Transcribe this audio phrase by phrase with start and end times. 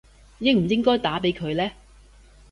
[0.39, 1.69] 應唔應該打畀佢呢